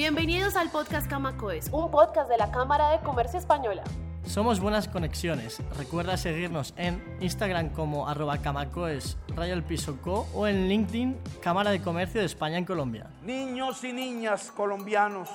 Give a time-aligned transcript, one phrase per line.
[0.00, 3.84] Bienvenidos al podcast Camacoes, un podcast de la Cámara de Comercio Española.
[4.24, 5.60] Somos Buenas Conexiones.
[5.76, 11.70] Recuerda seguirnos en Instagram como arroba camacoes rayo el piso co o en LinkedIn Cámara
[11.70, 13.10] de Comercio de España en Colombia.
[13.24, 15.28] Niños y niñas colombianos,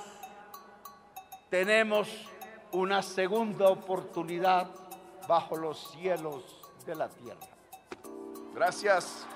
[1.51, 2.07] tenemos
[2.71, 4.67] una segunda oportunidad
[5.27, 6.43] bajo los cielos
[6.87, 7.47] de la tierra.
[8.55, 9.27] Gracias.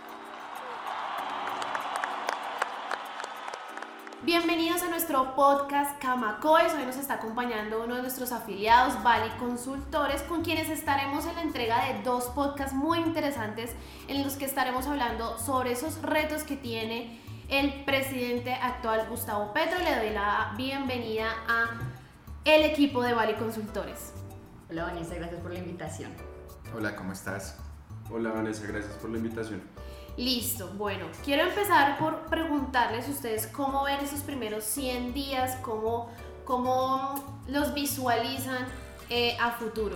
[4.25, 6.73] Bienvenidos a nuestro podcast Camacoes.
[6.73, 11.41] Hoy nos está acompañando uno de nuestros afiliados, Vali Consultores, con quienes estaremos en la
[11.41, 13.71] entrega de dos podcasts muy interesantes
[14.09, 19.79] en los que estaremos hablando sobre esos retos que tiene el presidente actual Gustavo Petro.
[19.79, 21.79] Le doy la bienvenida a
[22.43, 24.11] el equipo de Vali Consultores.
[24.69, 26.11] Hola Vanessa, gracias por la invitación.
[26.75, 27.57] Hola, ¿cómo estás?
[28.11, 29.61] Hola Vanessa, gracias por la invitación.
[30.19, 36.09] Listo, bueno, quiero empezar por preguntarles a ustedes cómo ven esos primeros 100 días, cómo,
[36.43, 38.65] cómo los visualizan
[39.09, 39.95] eh, a futuro.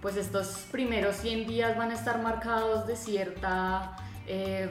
[0.00, 3.96] Pues estos primeros 100 días van a estar marcados de cierta
[4.28, 4.70] eh,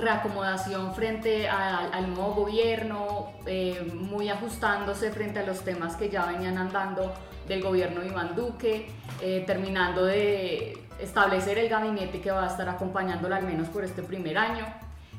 [0.00, 6.58] reacomodación frente al nuevo gobierno, eh, muy ajustándose frente a los temas que ya venían
[6.58, 7.14] andando
[7.46, 8.90] del gobierno de Iván Duque,
[9.46, 14.38] terminando de establecer el gabinete que va a estar acompañándolo al menos por este primer
[14.38, 14.64] año.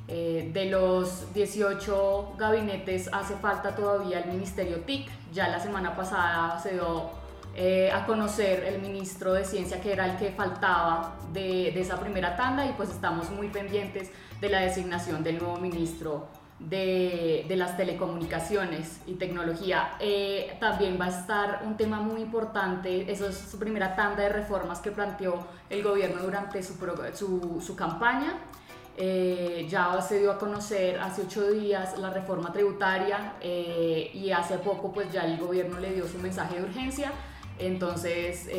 [0.08, 5.10] Eh, de los 18 gabinetes hace falta todavía el Ministerio TIC.
[5.32, 7.10] Ya la semana pasada se dio
[7.56, 12.00] eh, a conocer el ministro de Ciencia que era el que faltaba de, de, esa
[12.00, 14.10] primera tanda y pues estamos muy pendientes
[14.42, 16.28] de la designación del nuevo ministro
[16.60, 19.96] de, de las telecomunicaciones y tecnología.
[20.00, 24.30] Eh, también va a estar un tema muy importante, eso es su primera tanda de
[24.30, 26.76] reformas que planteó el gobierno durante su,
[27.62, 28.34] su, campaña.
[28.96, 34.60] Eh, ya se dio a conocer hace ocho días la reforma tributaria eh, y hace
[34.60, 37.12] poco pues ya el gobierno le dio su mensaje de urgencia.
[37.60, 38.50] Entonces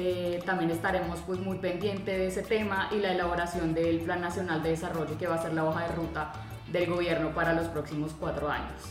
[0.47, 4.71] también estaremos pues muy pendientes de ese tema y la elaboración del Plan Nacional de
[4.71, 6.33] Desarrollo que va a ser la hoja de ruta
[6.75, 8.83] del gobierno para los próximos cuatro años.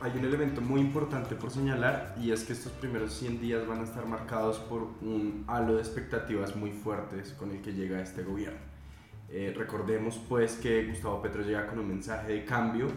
[0.00, 3.80] Hay un elemento muy importante por señalar y es que estos primeros 100 días van
[3.80, 8.24] a estar marcados por un halo de expectativas muy fuertes con el que llega este
[8.24, 8.58] gobierno.
[9.30, 12.88] Eh, recordemos pues que Gustavo Petro llega con un mensaje de cambio,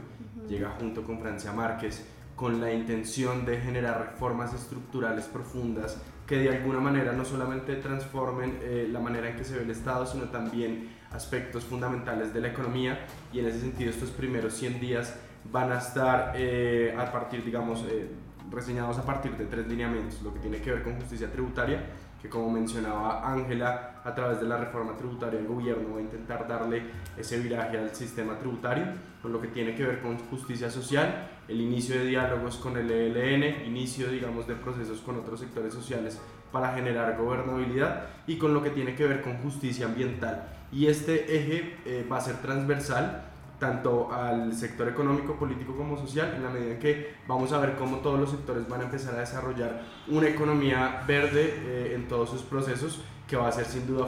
[0.47, 2.03] llega junto con Francia Márquez
[2.35, 8.57] con la intención de generar reformas estructurales profundas que de alguna manera no solamente transformen
[8.61, 12.49] eh, la manera en que se ve el Estado, sino también aspectos fundamentales de la
[12.49, 15.15] economía y en ese sentido estos primeros 100 días
[15.51, 18.09] van a estar eh, a partir, digamos, eh,
[18.49, 21.83] reseñados a partir de tres lineamientos, lo que tiene que ver con justicia tributaria,
[22.21, 26.47] que como mencionaba Ángela, a través de la reforma tributaria el gobierno va a intentar
[26.47, 26.83] darle
[27.17, 28.85] ese viraje al sistema tributario,
[29.21, 32.91] con lo que tiene que ver con justicia social, el inicio de diálogos con el
[32.91, 36.19] ELN, inicio, digamos, de procesos con otros sectores sociales
[36.51, 40.60] para generar gobernabilidad y con lo que tiene que ver con justicia ambiental.
[40.71, 46.33] Y este eje eh, va a ser transversal tanto al sector económico, político como social,
[46.35, 49.13] en la medida en que vamos a ver cómo todos los sectores van a empezar
[49.13, 53.85] a desarrollar una economía verde eh, en todos sus procesos, que va a ser sin
[53.85, 54.07] duda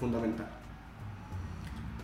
[0.00, 0.48] fundamental.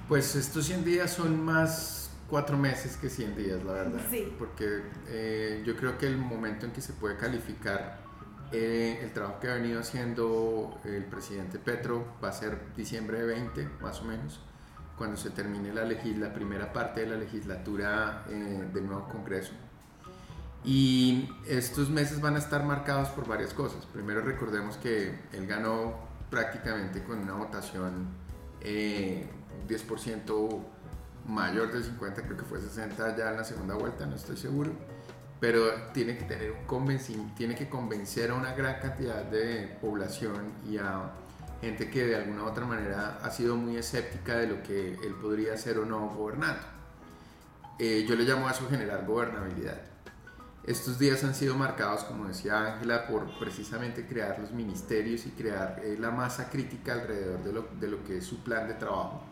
[0.08, 4.00] Pues estos 100 días son más cuatro meses que 100 días, la verdad.
[4.08, 4.32] Sí.
[4.38, 8.03] Porque eh, yo creo que el momento en que se puede calificar
[8.52, 13.26] eh, el trabajo que ha venido haciendo el presidente Petro va a ser diciembre de
[13.26, 14.40] 20, más o menos
[14.96, 19.52] cuando se termine la, primera parte de la legislatura eh, del nuevo Congreso.
[20.64, 23.84] Y estos meses van a estar marcados por varias cosas.
[23.86, 25.94] Primero recordemos que él ganó
[26.30, 28.08] prácticamente con una votación
[28.60, 29.28] eh,
[29.68, 30.64] 10%
[31.26, 34.72] mayor de 50, creo que fue 60 ya en la segunda vuelta, no estoy seguro.
[35.40, 40.78] Pero tiene que, tener un tiene que convencer a una gran cantidad de población y
[40.78, 41.10] a
[41.60, 45.14] gente que de alguna u otra manera ha sido muy escéptica de lo que él
[45.20, 46.62] podría hacer o no gobernando.
[47.78, 49.80] Eh, yo le llamo a eso generar gobernabilidad.
[50.66, 55.80] Estos días han sido marcados, como decía Ángela, por precisamente crear los ministerios y crear
[55.84, 59.22] eh, la masa crítica alrededor de lo, de lo, que es su plan de trabajo.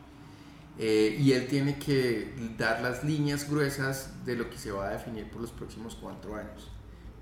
[0.79, 4.91] Eh, y él tiene que dar las líneas gruesas de lo que se va a
[4.91, 6.71] definir por los próximos cuatro años.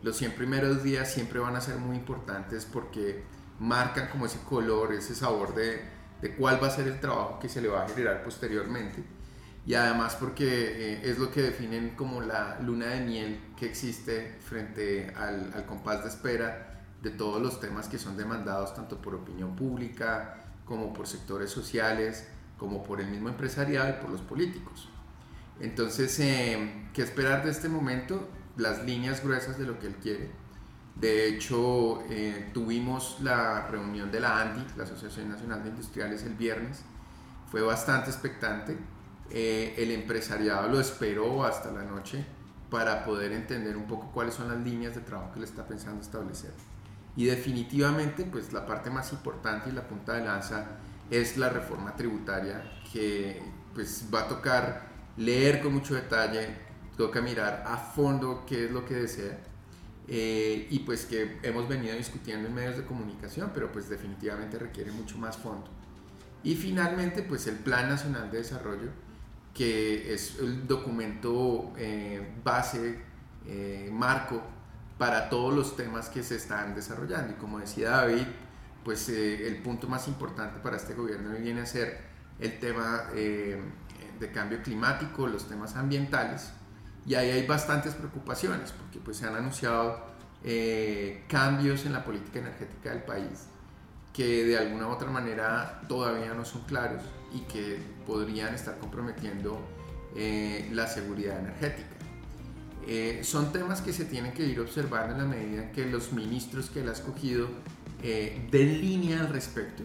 [0.02, 3.24] Los 100 primeros días siempre van a ser muy importantes porque
[3.58, 5.82] marcan como ese color, ese sabor de,
[6.22, 9.04] de, cuál va a ser el trabajo que se le va a generar posteriormente.
[9.66, 14.38] Y además porque eh, es lo que definen como la luna de miel que existe
[14.40, 19.14] frente al, al compás de espera de todos los temas que son demandados tanto por
[19.14, 22.26] opinión pública como por sectores sociales,
[22.60, 24.90] como por el mismo empresarial por los políticos.
[25.60, 28.28] Entonces, eh, ¿qué esperar de este momento?
[28.58, 30.30] Las líneas gruesas de lo que él quiere.
[30.94, 36.34] De hecho, eh, tuvimos la reunión de la ANDI, la Asociación Nacional de Industriales, el
[36.34, 36.82] viernes.
[37.50, 38.76] Fue bastante expectante.
[39.30, 42.26] Eh, el empresariado lo esperó hasta la noche
[42.68, 46.02] para poder entender un poco cuáles son las líneas de trabajo que le está pensando
[46.02, 46.52] establecer.
[47.16, 50.66] Y definitivamente, pues la parte más importante y la punta de lanza
[51.10, 52.62] es la reforma tributaria
[52.92, 53.42] que
[53.74, 56.48] pues va a tocar leer con mucho detalle,
[56.96, 59.38] toca mirar a fondo qué es lo que desea
[60.08, 64.90] eh, y pues que hemos venido discutiendo en medios de comunicación, pero pues definitivamente requiere
[64.90, 65.68] mucho más fondo.
[66.42, 68.90] Y finalmente pues el Plan Nacional de Desarrollo,
[69.54, 72.98] que es el documento eh, base,
[73.46, 74.42] eh, marco
[74.98, 77.32] para todos los temas que se están desarrollando.
[77.32, 78.26] Y como decía David,
[78.84, 81.98] pues el punto más importante para este gobierno viene a ser
[82.38, 86.52] el tema de cambio climático, los temas ambientales,
[87.06, 89.98] y ahí hay bastantes preocupaciones, porque pues se han anunciado
[90.44, 93.46] eh, cambios en la política energética del país
[94.12, 99.60] que de alguna u otra manera todavía no son claros y que podrían estar comprometiendo
[100.16, 101.88] eh, la seguridad energética.
[102.88, 106.70] Eh, son temas que se tienen que ir observando en la medida que los ministros
[106.70, 107.48] que él ha escogido
[108.02, 109.84] den línea al respecto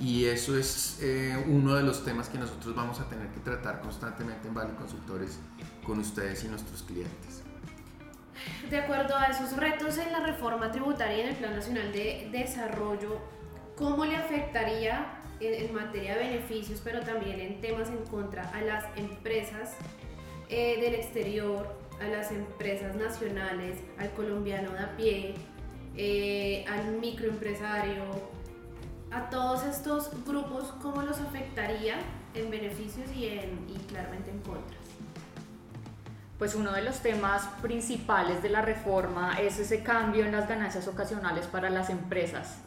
[0.00, 3.80] y eso es eh, uno de los temas que nosotros vamos a tener que tratar
[3.80, 5.38] constantemente en Vale Consultores
[5.86, 7.42] con ustedes y nuestros clientes.
[8.68, 12.28] De acuerdo a esos retos en la reforma tributaria y en el Plan Nacional de
[12.32, 13.18] Desarrollo,
[13.76, 18.84] ¿cómo le afectaría en, materia de beneficios, pero también en temas en contra a las
[18.96, 19.76] empresas
[20.48, 25.34] eh, del exterior, a las empresas nacionales, al colombiano de a pie,
[25.96, 28.04] eh, al microempresario,
[29.10, 31.96] a todos estos grupos, ¿cómo los afectaría
[32.34, 34.80] en beneficios y, en, y claramente en contras?
[36.38, 40.88] Pues uno de los temas principales de la reforma es ese cambio en las ganancias
[40.88, 42.58] ocasionales para las empresas.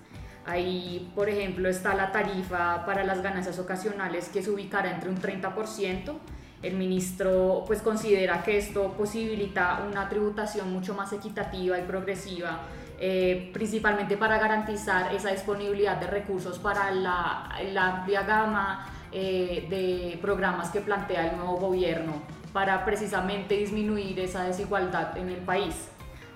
[0.46, 5.18] Ahí, por ejemplo, está la tarifa para las ganancias ocasionales que se ubicará entre un
[5.18, 6.18] 30%.
[6.64, 12.62] El ministro pues considera que esto posibilita una tributación mucho más equitativa y progresiva
[13.00, 20.18] eh, principalmente para garantizar esa disponibilidad de recursos para la, la amplia gama eh, de
[20.20, 22.14] programas que plantea el nuevo gobierno
[22.54, 25.90] para precisamente disminuir esa desigualdad en el país.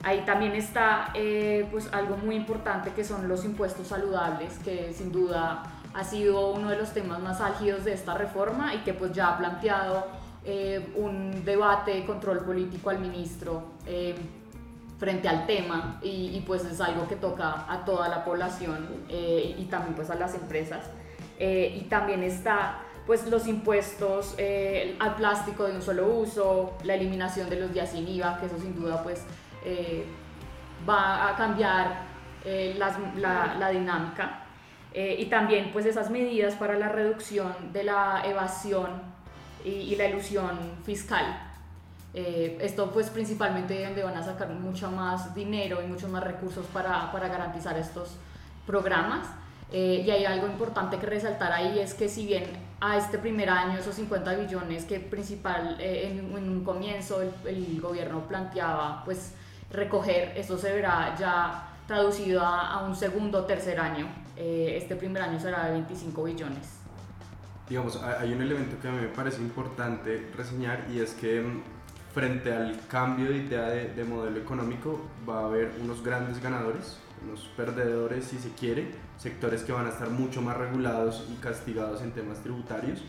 [0.04, 5.12] Ahí también está eh, pues algo muy importante que son los impuestos saludables, que sin
[5.12, 5.64] duda
[5.96, 9.30] ha sido uno de los temas más álgidos de esta reforma y que pues ya
[9.30, 10.08] ha planteado
[10.96, 13.64] un debate de control político al ministro
[15.02, 19.64] frente al tema y, pues es algo que toca a toda la población eh, y
[19.64, 20.92] también pues a las empresas.
[21.40, 26.94] Eh, y también está pues los impuestos eh, al plástico de un solo uso, la
[26.94, 29.26] eliminación de los días sin IVA, que eso sin duda pues
[30.88, 32.04] va a cambiar
[32.46, 34.44] la, la, dinámica.
[34.94, 39.02] y también pues esas medidas para la reducción de la evasión
[39.66, 41.51] y, y la ilusión fiscal
[42.14, 46.66] eh, esto pues principalmente donde van a sacar mucho más dinero y muchos más recursos
[46.68, 48.16] para, para garantizar estos
[48.66, 49.28] programas.
[49.72, 52.44] Eh, y hay algo importante que resaltar ahí es que si bien
[52.82, 57.80] a este primer año esos 50 billones que principal eh, en, un comienzo el, el,
[57.80, 59.34] gobierno planteaba pues
[59.72, 64.08] recoger, eso se verá ya traducido a, a un segundo o tercer año.
[64.36, 66.82] este primer año será de 25 billones.
[67.70, 71.62] Digamos, hay un elemento que a mí me parece importante reseñar y es que mm,
[72.14, 77.50] frente al cambio de idea de, modelo económico va a haber unos grandes ganadores, unos
[77.56, 82.12] perdedores si se quiere, sectores que van a estar mucho más regulados y castigados en
[82.12, 83.02] temas tributarios,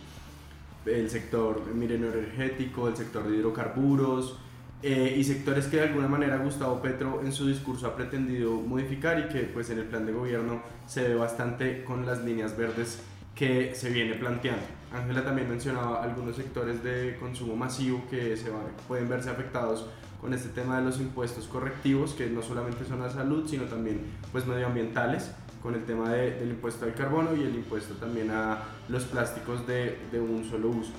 [0.87, 4.39] el sector milenio energético, el sector de hidrocarburos
[4.83, 9.19] eh, y sectores que de alguna manera Gustavo Petro en su discurso ha pretendido modificar
[9.19, 13.01] y que pues en el plan de gobierno se ve bastante con las líneas verdes
[13.35, 14.63] que se viene planteando.
[14.93, 18.51] Ángela también mencionaba algunos sectores de consumo masivo que se
[18.87, 19.87] pueden verse afectados
[20.21, 24.03] con este tema de los impuestos correctivos, que no solamente son a salud, sino también
[24.31, 28.59] pues, medioambientales, con el tema del impuesto al carbono y el impuesto también a
[28.89, 30.93] los plásticos de, de un solo uso.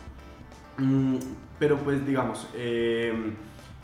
[0.77, 1.17] Mm,
[1.59, 3.13] pero pues digamos, eh,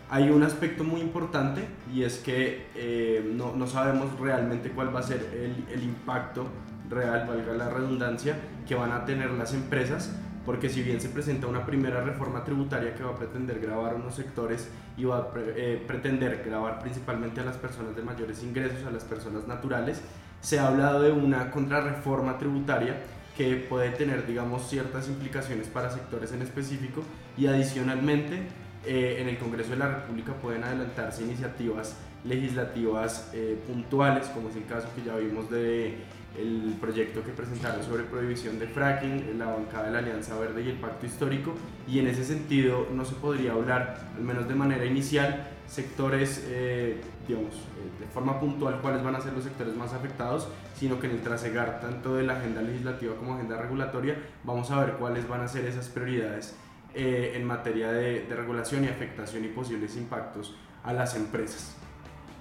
[0.10, 5.01] hay un aspecto muy importante y es que eh, no, no, sabemos realmente cuál va
[5.01, 6.48] a ser el, el impacto
[6.89, 8.36] real, valga la redundancia,
[8.67, 10.12] que van a tener las empresas,
[10.46, 14.15] porque si bien se presenta una primera reforma tributaria que va a pretender grabar unos
[14.15, 18.91] sectores y va a eh, pretender grabar principalmente a las personas de mayores ingresos, a
[18.91, 20.01] las personas naturales,
[20.41, 22.98] se ha hablado de una contrarreforma tributaria
[23.38, 27.03] que puede tener, digamos, ciertas implicaciones para sectores en específico
[27.38, 28.48] y adicionalmente
[28.86, 34.55] eh, en el Congreso de la República pueden adelantarse iniciativas legislativas eh, puntuales, como es
[34.55, 36.00] el caso que ya vimos de
[36.38, 40.69] el proyecto que presentaron sobre prohibición de fracking, la bancada de la Alianza Verde y
[40.69, 41.53] el Pacto Histórico,
[41.88, 47.01] y en ese sentido no se podría hablar, al menos de manera inicial, sectores, eh,
[47.27, 51.07] digamos, eh, de forma puntual cuáles van a ser los sectores más afectados, sino que
[51.07, 55.27] en el trasegar tanto de la agenda legislativa como agenda regulatoria, vamos a ver cuáles
[55.27, 56.55] van a ser esas prioridades
[56.93, 61.75] eh, en materia de, de regulación y afectación y posibles impactos a las empresas.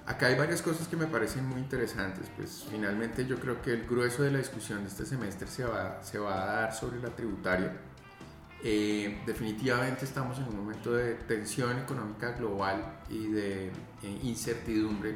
[0.09, 2.25] Acá hay varias cosas que me parecen muy interesantes.
[2.35, 5.99] Pues finalmente yo creo que el grueso de la discusión de este semestre se va,
[6.01, 7.71] a dar sobre la tributaria.
[8.63, 13.71] Eh, definitivamente estamos en un momento de tensión económica global y de eh,
[14.23, 15.15] incertidumbre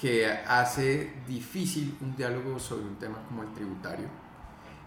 [0.00, 4.06] que hace difícil un diálogo sobre un tema como el tributario.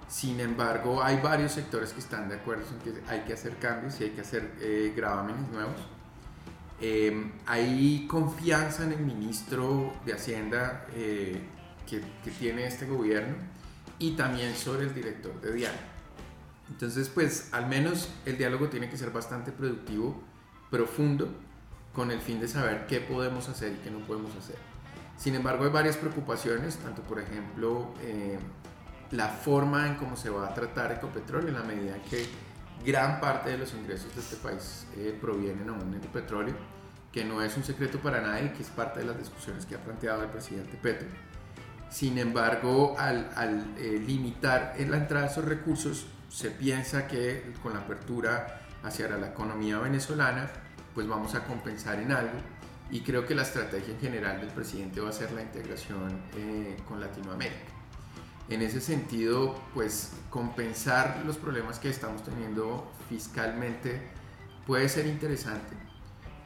[0.08, 4.02] Sin embargo, hay varios sectores que están de acuerdo en que hay que hacer cambios
[4.02, 5.78] y hay que hacer eh, gravámenes nuevos
[6.82, 11.40] Em, hay confianza en el ministro de Hacienda eh,
[11.88, 13.36] que, que, tiene este gobierno
[14.00, 15.84] y también sobre el director de diálogo.
[16.72, 20.20] Entonces, pues al menos el diálogo tiene que ser bastante productivo,
[20.72, 21.30] profundo,
[21.94, 24.56] con el fin de saber qué podemos hacer y qué no podemos hacer.
[25.18, 28.40] Sin embargo, hay varias preocupaciones, tanto por ejemplo eh,
[29.12, 32.26] la forma en cómo se va a tratar Ecopetrol en la medida que
[32.86, 36.56] gran parte de los ingresos de este país eh, provienen aún del petróleo,
[37.12, 39.80] que no es un secreto para nadie, que es parte de las discusiones que ha
[39.80, 41.08] planteado el presidente Petro.
[41.90, 47.80] Sin embargo, al, eh, limitar la entrada de esos recursos, se piensa que con la
[47.80, 50.50] apertura hacia la economía venezolana,
[50.94, 52.38] pues vamos a compensar en algo.
[52.90, 56.78] Y creo que la estrategia en general del presidente va a ser la integración eh,
[56.88, 57.81] con Latinoamérica.
[58.50, 64.02] En ese sentido, pues compensar los problemas que estamos teniendo fiscalmente
[64.66, 65.76] puede ser interesante.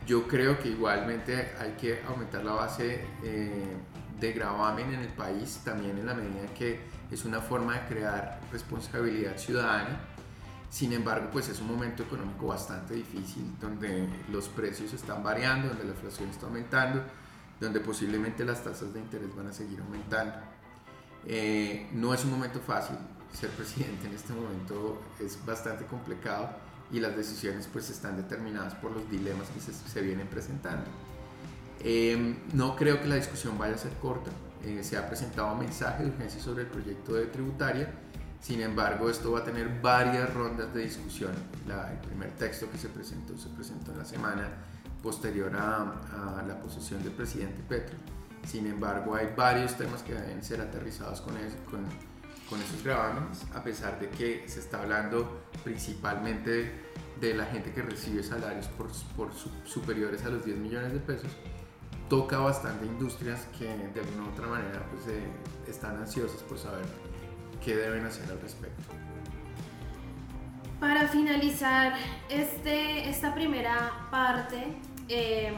[0.06, 3.76] Yo creo que igualmente hay que aumentar la base eh,
[4.20, 6.80] de gravamen en el país, también en la medida que
[7.12, 10.00] es una forma de crear responsabilidad ciudadana.
[10.70, 15.86] Sin embargo, pues es un momento económico bastante difícil, donde los precios están variando, donde
[15.86, 17.02] la inflación está aumentando,
[17.60, 20.36] donde posiblemente las tasas de interés van a seguir aumentando.
[21.28, 22.98] Eh, no es un momento fácil,
[23.34, 26.50] ser presidente en este momento es bastante complicado
[26.92, 30.86] y las decisiones pues están determinadas por los dilemas que se, vienen presentando.
[31.84, 34.32] Em, no creo que la discusión vaya a ser corta,
[34.64, 37.92] eh, se ha presentado un mensaje de urgencia sobre el proyecto de tributaria,
[38.40, 41.32] sin embargo esto va a tener varias rondas de discusión.
[41.66, 44.50] el primer texto que se presentó se presentó en la semana
[45.02, 47.98] posterior a, a la posesión del presidente Petro
[48.46, 54.10] sin embargo, hay varios temas que deben ser aterrizados con, esos gravámenes, a pesar de
[54.10, 56.72] que se está hablando principalmente
[57.20, 58.90] de la gente que recibe salarios por,
[59.66, 61.32] superiores a los 10 millones de pesos.
[62.08, 65.24] Toca bastante industrias que de alguna u otra manera pues, eh,
[65.68, 66.86] están ansiosas por saber
[67.64, 68.84] qué deben hacer al respecto.
[70.80, 71.94] Para finalizar
[72.30, 75.52] este, esta primera parte, eh,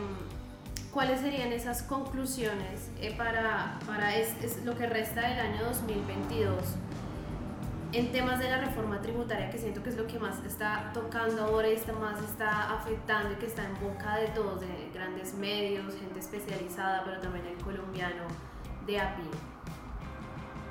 [0.97, 6.55] ¿cuáles serían esas conclusiones eh, para, para es, lo que resta del año 2022
[7.93, 11.43] en temas de la reforma tributaria, que siento que es lo que más está tocando
[11.43, 15.35] ahora y está más está afectando y que está en boca de todos, de grandes
[15.35, 18.23] medios, gente especializada, pero también el colombiano
[18.87, 19.29] de API?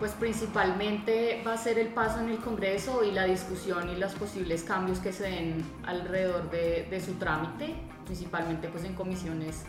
[0.00, 4.12] Pues principalmente va a ser el paso en el Congreso y la discusión y los
[4.14, 9.62] posibles cambios que se den alrededor de, de su trámite, principalmente pues en comisiones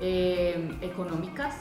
[0.00, 1.54] eh, económicas.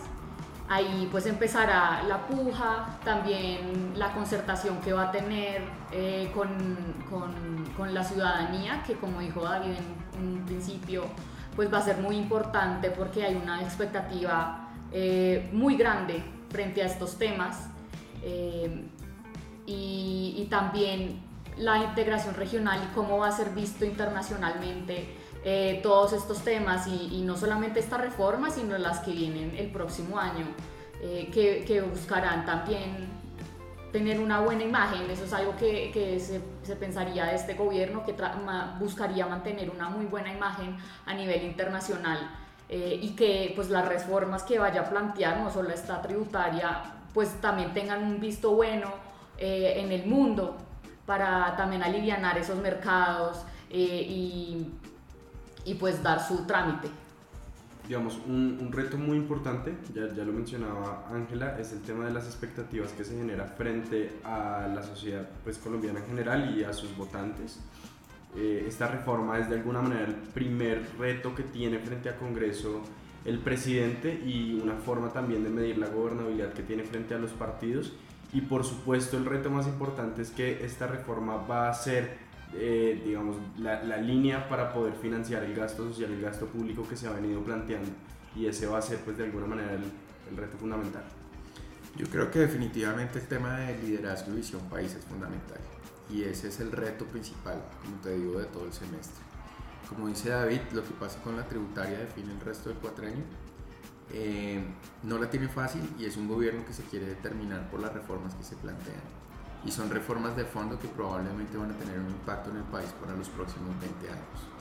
[0.69, 6.49] Ahí pues empezará la puja, también la concertación que va a tener eh, con,
[7.09, 9.71] con, la ciudadanía, que como dijo David
[10.19, 11.05] en un principio,
[11.55, 16.85] pues va a ser muy importante porque hay una expectativa eh, muy grande frente a
[16.85, 17.69] estos temas.
[19.65, 21.21] y, y también
[21.57, 25.15] la integración regional y cómo va a ser visto internacionalmente
[25.49, 30.19] eh, todos estos temas y, no solamente esta reforma, sino las que vienen el próximo
[30.19, 30.45] año,
[31.01, 33.07] eh, que, que, buscarán también
[33.93, 35.09] tener una buena imagen.
[35.09, 38.13] Eso es algo que, que se, se, pensaría de este gobierno, que
[38.77, 40.75] buscaría mantener una muy buena imagen
[41.05, 42.29] a nivel internacional.
[42.67, 46.81] Eh, y que pues las reformas que vaya a plantear, no solo esta tributaria,
[47.13, 48.91] pues también tengan un visto bueno
[49.37, 50.57] en el mundo
[51.05, 54.65] para también aliviar esos mercados y
[55.67, 56.89] y pues dar su trámite.
[57.87, 62.11] digamos, un, un, reto muy importante, ya, ya lo mencionaba Ángela, es el tema de
[62.11, 66.73] las expectativas que se genera frente a la sociedad pues, colombiana en general y a
[66.73, 67.59] sus votantes.
[68.35, 72.81] Eh, esta reforma es de alguna manera el primer reto que tiene frente a Congreso
[73.25, 77.31] el presidente y una forma también de medir la gobernabilidad que tiene frente a los
[77.31, 77.93] partidos.
[78.33, 82.17] Y por supuesto el reto más importante es que esta reforma va a ser,
[82.53, 86.95] eh, digamos, la, la, línea para poder financiar el gasto social, el gasto público que
[86.95, 87.89] se ha venido planteando.
[88.35, 89.83] Y ese va a ser, pues, de alguna manera el,
[90.29, 91.03] el reto fundamental.
[91.95, 95.59] Yo creo que definitivamente el tema de liderazgo y visión país es fundamental.
[96.09, 99.23] Y ese es el reto principal, como te digo, de todo el semestre.
[99.89, 103.23] Como dice David, lo que pasa con la tributaria define el resto del cuatrenio.
[104.13, 104.63] Eh,
[105.03, 108.35] no la tiene fácil y es un gobierno que se quiere determinar por las reformas
[108.35, 109.01] que se plantean.
[109.65, 112.89] Y son reformas de fondo que probablemente van a tener un impacto en el país
[113.01, 114.57] para los próximos 20 años.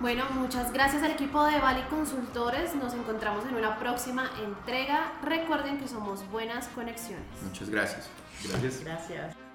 [0.00, 2.74] Bueno, muchas gracias al equipo de Bali Consultores.
[2.74, 5.12] Nos encontramos en una próxima entrega.
[5.22, 7.26] Recuerden que somos Buenas Conexiones.
[7.44, 8.08] Muchas gracias.
[8.42, 8.82] Gracias.
[8.82, 9.49] Gracias.